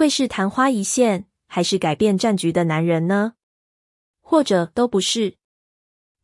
[0.00, 3.34] 会是昙花一现，还是改变战局的男人呢？
[4.22, 5.34] 或者都不是？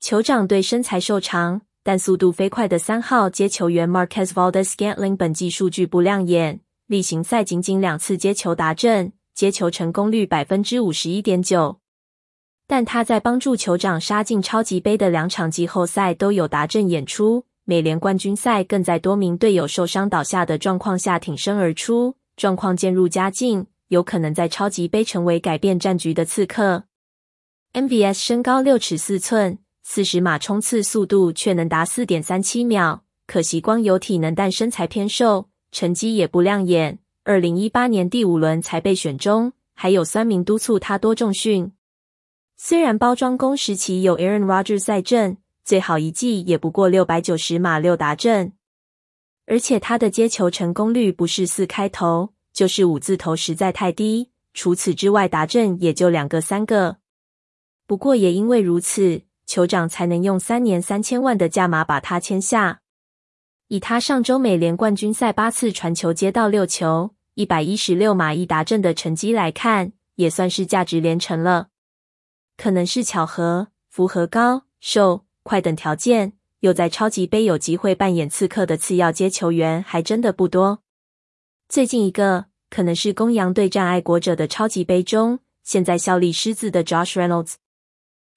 [0.01, 11.81] 酋长对身材瘦长但速度飞快的三号接球员 Marcus Valdez Scantling 本季数据不亮眼，例行赛仅仅两次接球达阵，接球成功率百分之五十一点九。
[12.67, 26.85] 但他在帮助酋长杀进超级杯的两场季后赛都有达阵演出，美联冠军赛更在多名队友受伤倒下的状况下挺身而出，状况渐入佳境，有可能在超级杯成为改变战局的刺客。
[27.73, 36.99] MVS 身高六尺四寸，四十码冲刺速度却能达四点三七秒，可惜光有体能但身材偏瘦，成绩也不亮眼。
[37.25, 41.73] 二零一八年第五轮才被选中，还有酸民督促他多重训。
[42.57, 48.53] 虽然包装工时期有 Aaron Rogers 在阵，最好一季也不过六百九十码六达阵，
[49.47, 54.31] 而且他的接球成功率不是四开头就是五字头，实在太低。
[54.55, 56.97] 除此之外，达阵也就两个三个。
[57.87, 62.81] 不过也因为如此，酋长才能用三年三千万的价码把他签下。
[63.69, 71.69] 以他上周美联冠军赛八次传球接到六球，一百一十六码一达阵的成绩来看，也算是价值连城了。
[72.57, 80.86] 可能是巧合，符合高、瘦、快等条件，又在超级杯有机会扮演刺客的次要接球员还真的不多。
[81.69, 87.55] 最近一个可能是公羊对战爱国者的超级杯中，现在效力狮子的 Josh Reynolds。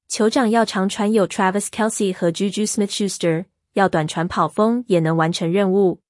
[0.09, 6.02] 酋长要长传有 Travis Kelsey 和 Juju Smith-Schuster，要短传跑锋也能完成任务。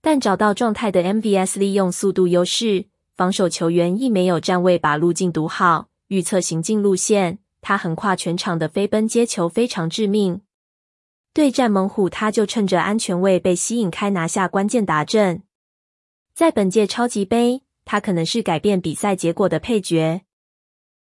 [0.00, 5.88] 但找到状态的 MVS 利用速度优势，防守球员亦没有站位把路径读好。
[6.08, 10.40] 预测行进路线，他横跨全场的飞奔接球非常致命。
[11.32, 15.44] 对战猛虎，他就趁着安全位被吸引开，拿下关键达阵。
[16.34, 20.22] 在本届超级杯，他可能是改变比赛结果的配角。